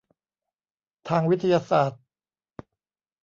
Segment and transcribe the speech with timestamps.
[1.09, 2.01] ทางวิทยาศาสตร์